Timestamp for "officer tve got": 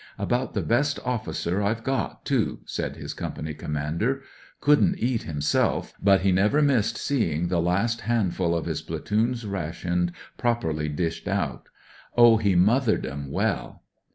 1.05-2.25